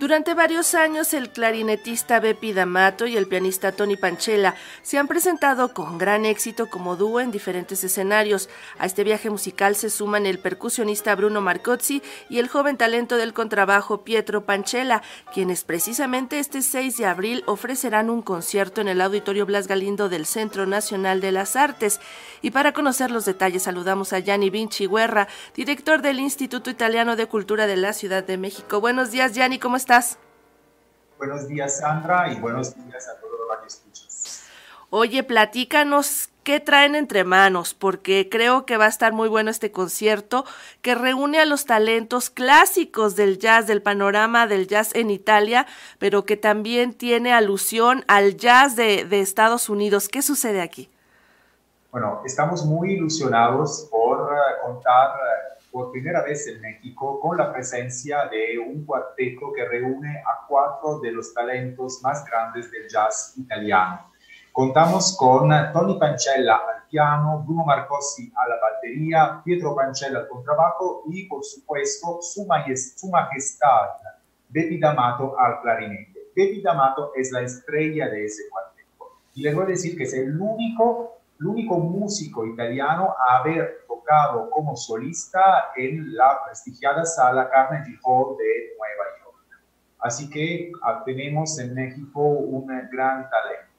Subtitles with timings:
[0.00, 5.74] Durante varios años el clarinetista Bepi D'Amato y el pianista Tony Panchella se han presentado
[5.74, 8.48] con gran éxito como dúo en diferentes escenarios.
[8.78, 12.00] A este viaje musical se suman el percusionista Bruno Marcozzi
[12.30, 15.02] y el joven talento del contrabajo Pietro Panchella,
[15.34, 20.24] quienes precisamente este 6 de abril ofrecerán un concierto en el Auditorio Blas Galindo del
[20.24, 22.00] Centro Nacional de las Artes.
[22.40, 27.26] Y para conocer los detalles saludamos a Gianni Vinci Guerra, director del Instituto Italiano de
[27.26, 28.80] Cultura de la Ciudad de México.
[28.80, 29.89] Buenos días, Gianni, ¿cómo estás?
[31.18, 34.44] Buenos días, Sandra, y buenos días a todos los que escuchas.
[34.88, 39.72] Oye, platícanos qué traen entre manos, porque creo que va a estar muy bueno este
[39.72, 40.44] concierto
[40.80, 45.66] que reúne a los talentos clásicos del jazz, del panorama del jazz en Italia,
[45.98, 50.08] pero que también tiene alusión al jazz de, de Estados Unidos.
[50.08, 50.88] ¿Qué sucede aquí?
[51.90, 57.52] Bueno, estamos muy ilusionados por uh, contar uh, por primera vez en México con la
[57.52, 63.34] presencia de un cuarteto que reúne a cuatro de los talentos más grandes del jazz
[63.36, 64.10] italiano.
[64.52, 71.04] Contamos con Tony Pancella al piano, Bruno Marcossi a la batería, Pietro Pancella al contrabajo
[71.08, 72.46] y por supuesto su,
[72.96, 73.88] su majestad
[74.48, 76.30] Bepi D'Amato al clarinete.
[76.34, 78.70] Bepi D'Amato es la estrella de ese cuarteto
[79.34, 83.84] y les voy a decir que es el único, el único músico italiano a haber
[84.50, 89.62] como solista en la prestigiada sala Carnegie Hall de Nueva York.
[90.00, 93.70] Así que ah, tenemos en México un gran talento.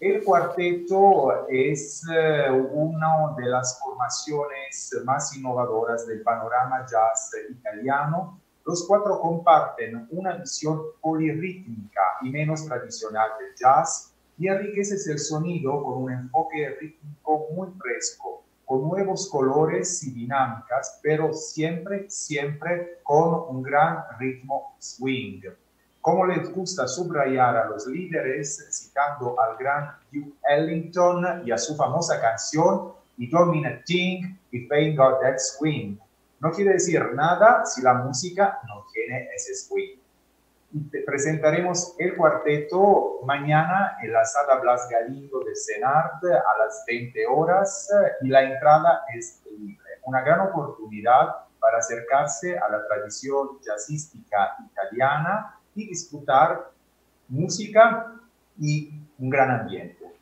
[0.00, 8.40] El cuarteto es eh, una de las formaciones más innovadoras del panorama jazz italiano.
[8.64, 15.82] Los cuatro comparten una visión polirrítmica y menos tradicional del jazz y enriqueces el sonido
[15.82, 23.56] con un enfoque rítmico muy fresco con nuevos colores y dinámicas, pero siempre, siempre con
[23.56, 25.40] un gran ritmo swing.
[26.02, 31.74] Como les gusta subrayar a los líderes, citando al gran Duke Ellington y a su
[31.76, 35.96] famosa canción, y domina Thing if ain't got that swing.
[36.38, 39.97] No quiere decir nada si la música no tiene ese swing
[41.06, 47.88] presentaremos el cuarteto mañana en la sala Blas Galindo de Senart a las 20 horas
[48.20, 49.84] y la entrada es libre.
[50.04, 56.70] Una gran oportunidad para acercarse a la tradición jazzística italiana y disfrutar
[57.28, 58.14] música
[58.58, 60.17] y un gran ambiente.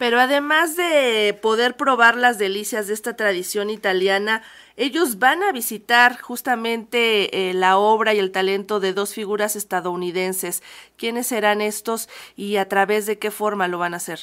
[0.00, 4.40] Pero además de poder probar las delicias de esta tradición italiana,
[4.78, 10.62] ellos van a visitar justamente eh, la obra y el talento de dos figuras estadounidenses.
[10.96, 14.20] ¿Quiénes serán estos y a través de qué forma lo van a hacer?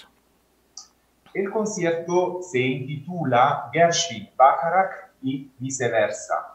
[1.36, 6.47] El concierto se intitula Gershwin, Bacharach y viceversa.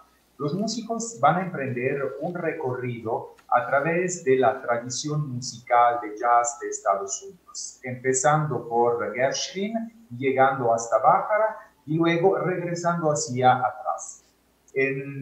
[0.43, 6.59] Los músicos van a emprender un recorrido a través de la tradición musical de jazz
[6.61, 9.73] de Estados Unidos, empezando por Gershwin,
[10.19, 14.25] llegando hasta Bacharach y luego regresando hacia atrás.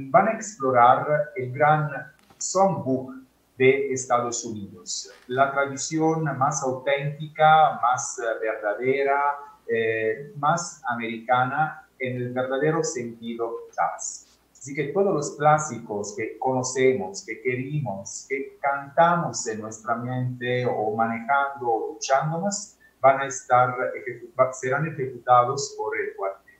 [0.09, 1.91] van a explorar el gran
[2.38, 3.12] songbook
[3.59, 9.36] de Estados Unidos, la tradición más auténtica, más verdadera,
[9.69, 14.29] eh, más americana en el verdadero sentido jazz.
[14.60, 20.94] Así que todos los clásicos que conocemos, que querimos, que cantamos en nuestra mente o
[20.94, 23.75] manejando o luchándonos, van a estar,
[24.53, 26.59] serán ejecutados por el cuarteto.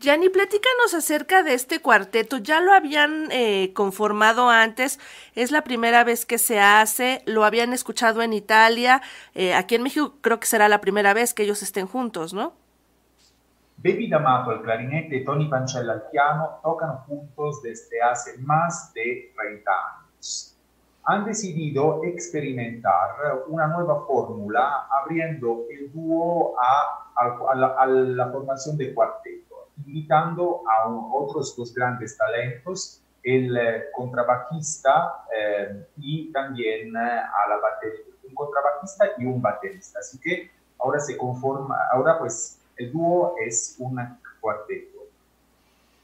[0.00, 2.38] Yanni, platícanos acerca de este cuarteto.
[2.38, 4.98] ¿Ya lo habían eh, conformado antes?
[5.36, 7.22] ¿Es la primera vez que se hace?
[7.26, 9.02] ¿Lo habían escuchado en Italia?
[9.36, 12.54] Eh, aquí en México creo que será la primera vez que ellos estén juntos, ¿no?
[13.80, 19.32] Baby D'Amato al clarinete y Tony Pancella al piano tocan juntos desde hace más de
[19.36, 20.58] 30 años.
[21.04, 30.62] Han decidido experimentar una nueva fórmula abriendo el dúo a, la, formación de cuarteto, invitando
[30.68, 38.06] a otros dos grandes talentos, el eh, contrabajista eh, y también eh, a la batería,
[38.24, 40.00] un contrabajista y un baterista.
[40.00, 40.50] Así que
[40.80, 43.98] ahora se conforma, ahora pues el dúo es un
[44.40, 44.98] cuarteto.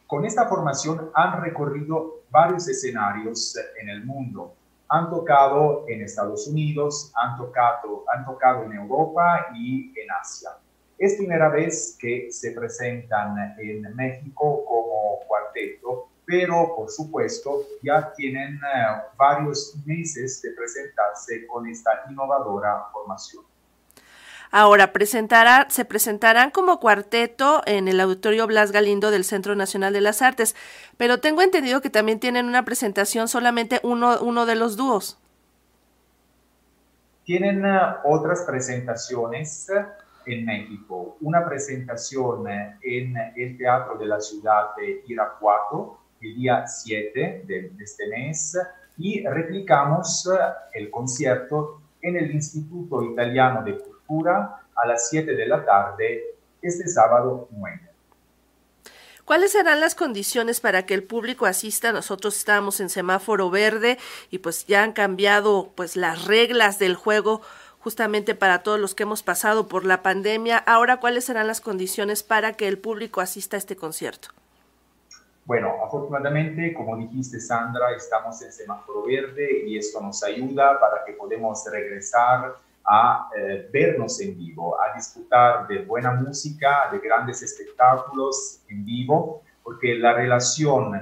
[0.06, 4.55] Con esta formación han recorrido varios escenarios en el mundo.
[4.88, 10.50] Han tocado en Estados Unidos, han tocado, han tocado en Europa y en Asia.
[10.99, 18.55] Es primera vez que se presentan en México como cuarteto, pero por supuesto ya tienen
[18.56, 23.44] eh, varios meses de presentarse con esta innovadora formación.
[24.56, 24.93] Ahora,
[25.69, 30.55] se presentarán como cuarteto en el Auditorio Blas Galindo del Centro Nacional de las Artes,
[30.97, 35.19] pero tengo entendido que también tienen una presentación solamente uno, de los dúos.
[37.25, 39.73] Tienen uh, otras presentaciones
[40.25, 42.47] en México, una presentación
[42.81, 48.56] en el Teatro de la Ciudad de Irapuato el día 7 de, este mes
[48.99, 50.39] y replicamos eh,
[50.75, 56.25] el concierto en el Instituto Italiano de Cultura a las 7 de la tarde
[56.62, 57.81] este sábado 9.
[59.25, 61.93] ¿Cuáles serán las condiciones para que el público asista?
[61.93, 63.99] Nosotros estamos en semáforo verde
[64.31, 67.41] y pues ya han cambiado pues las reglas del juego
[67.81, 70.59] justamente para todos los que hemos pasado por la pandemia.
[70.59, 74.29] Ahora, ¿cuáles serán las condiciones para que el público asista a este concierto?
[75.47, 81.12] Bueno, afortunadamente, como dijiste Sandra, estamos en semáforo verde y esto nos ayuda para que
[81.12, 88.62] podamos regresar a eh, vernos en vivo, a disfrutar de buena música, de grandes espectáculos
[88.69, 90.92] en vivo, porque la relación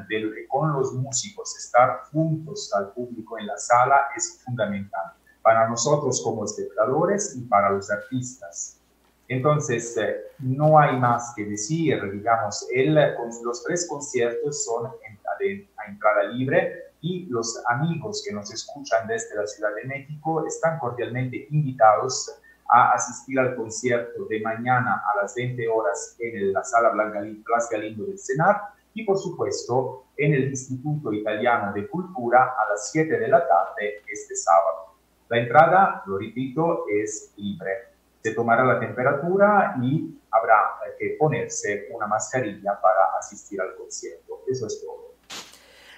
[0.49, 5.13] con los músicos, estar juntos al público en la sala es fundamental
[5.43, 8.79] para nosotros como espectadores y para los artistas.
[9.27, 12.95] Entonces, eh, no hay más que decir, digamos, el,
[13.43, 19.47] los tres conciertos son a entrada libre y los amigos que nos escuchan desde la
[19.47, 25.69] Ciudad de México están cordialmente invitados a asistir al concierto de mañana a las 20
[25.69, 28.63] horas en la Sala Blas Galindo del Senar
[28.95, 34.03] y, por supuesto, en el Instituto Italiano de Cultura a las 7 de la tarde
[34.07, 34.95] este sábado.
[35.29, 42.07] La entrada, lo repito, es libre se tomará la temperatura y habrá que ponerse una
[42.07, 44.43] mascarilla para asistir al concierto.
[44.47, 45.02] Eso es todo.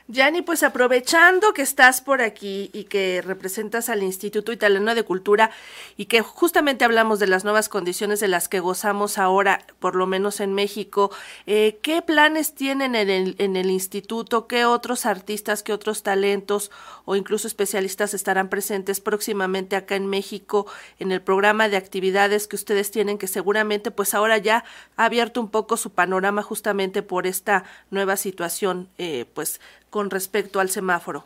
[0.07, 5.51] Yani, pues aprovechando que estás por aquí y que representas al Instituto Italiano de Cultura
[5.97, 10.07] y que justamente hablamos de las nuevas condiciones de las que gozamos ahora, por lo
[10.07, 11.11] menos en México,
[11.47, 14.47] eh, ¿qué planes tienen en el, en el instituto?
[14.47, 16.71] ¿Qué otros artistas, qué otros talentos
[17.07, 20.67] o incluso especialistas estarán presentes próximamente acá en México
[20.99, 24.67] en el programa de actividades que ustedes tienen que seguramente pues ahora ya
[24.97, 29.61] ha abierto un poco su panorama justamente por esta nueva situación eh, pues
[29.95, 31.23] con respecto al semáforo?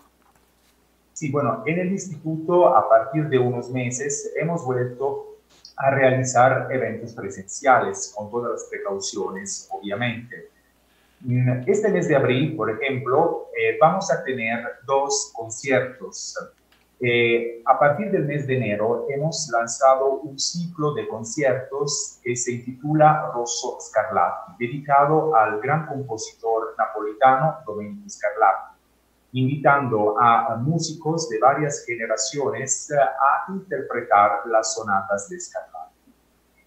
[1.14, 5.38] Sí, bueno, en el instituto a partir de unos meses hemos vuelto
[5.78, 10.50] a realizar eventos presenciales con todas las precauciones, obviamente.
[11.20, 16.36] Mm, este mes de abril, por ejemplo, eh, vamos a tener dos conciertos.
[17.00, 22.58] Eh, a partir del mes de enero hemos lanzado un ciclo de conciertos que se
[22.58, 28.74] titula Rosso Scarlatti, dedicado al gran compositor napolitano Domenico Scarlatti,
[29.34, 36.12] invitando a, músicos de varias generaciones eh, a interpretar las sonatas de Scarlatti.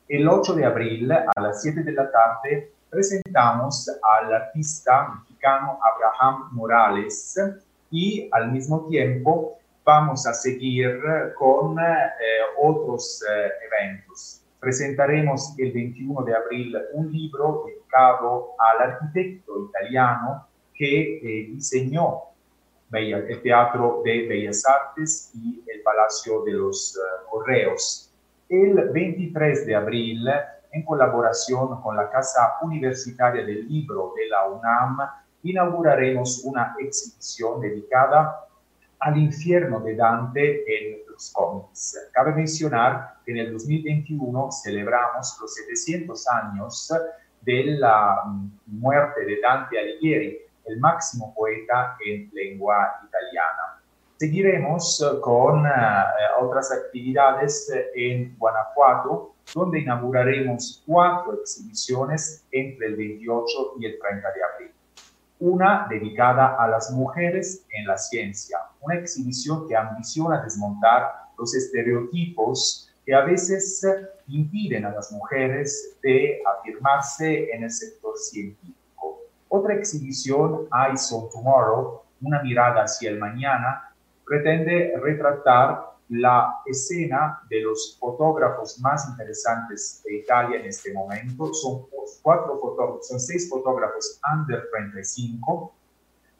[0.07, 6.49] El 8 de abril a las 7 de la tarde presentamos al artista mexicano Abraham
[6.53, 7.37] Morales
[7.89, 11.01] y al mismo tiempo vamos a seguir
[11.37, 11.83] con eh,
[12.57, 21.17] otros eh, eventos presentaremos el 21 de abril un libro dedicado al arquitecto italiano que
[21.17, 22.21] eh, diseñó
[22.91, 26.99] el Teatro de Bellas Artes y el Palacio de los
[27.29, 28.11] Correos.
[28.49, 30.27] El 23 de abril,
[30.73, 34.97] en colaboración con la Casa Universitaria del Libro de la UNAM,
[35.43, 38.45] inauguraremos una exhibición dedicada
[39.01, 41.97] al infierno de Dante en los cómics.
[42.13, 46.93] Cabe mencionar que en el 2021 celebramos los 700 años
[47.41, 48.21] de la
[48.67, 53.81] muerte de Dante Alighieri, el máximo poeta en lengua italiana.
[54.17, 63.85] Seguiremos con uh, otras actividades en Guanajuato, donde inauguraremos cuatro exhibiciones entre el 28 y
[63.87, 64.80] el 30 de abril
[65.41, 72.93] una dedicada a las mujeres en la ciencia, una exhibición que ambiciona desmontar los estereotipos
[73.03, 73.83] que a veces
[74.27, 79.21] impiden a las mujeres de afirmarse en el sector científico.
[79.49, 83.91] Otra exhibición, Eyes on Tomorrow, una mirada hacia el mañana,
[84.23, 91.53] pretende retratar la escena de los fotógrafos más interesantes de Italia en este momento.
[91.53, 91.85] Son
[92.21, 95.73] cuatro fotógrafos, son seis fotógrafos under 35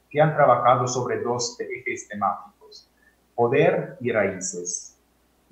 [0.09, 2.89] que han trabajado sobre dos ejes temáticos,
[3.33, 4.97] poder y raíces.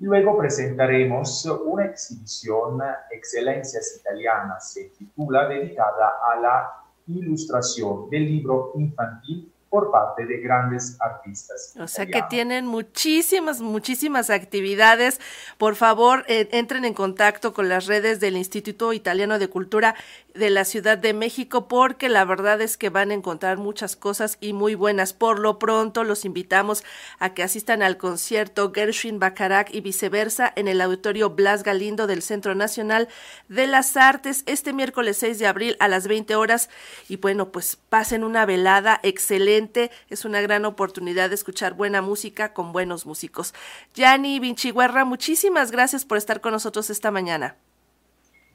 [0.00, 2.78] Luego presentaremos una exhibición
[3.10, 6.70] Excelencias Italianas, se titula, dedicada a la
[7.06, 11.74] ilustración del libro infantil por parte de grandes artistas.
[11.78, 15.20] O sea que tienen muchísimas, muchísimas actividades.
[15.58, 19.94] Por favor, eh, entren en contacto con las redes del Instituto Italiano de Cultura
[20.34, 24.38] de la Ciudad de México porque la verdad es que van a encontrar muchas cosas
[24.40, 25.12] y muy buenas.
[25.12, 26.84] Por lo pronto los invitamos
[27.20, 32.22] a que asistan al concierto Gershwin Bacharach y viceversa en el auditorio Blas Galindo del
[32.22, 33.08] Centro Nacional
[33.48, 36.70] de las Artes este miércoles 6 de abril a las 20 horas
[37.08, 39.59] y bueno, pues pasen una velada excelente.
[40.08, 43.54] Es una gran oportunidad de escuchar buena música con buenos músicos.
[43.94, 47.56] Yanni Vinchiguerra, muchísimas gracias por estar con nosotros esta mañana.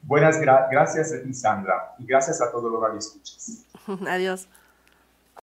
[0.01, 3.65] Buenas gracias a ti, Sandra, y gracias a todos los radioescuchas.
[4.07, 4.47] Adiós.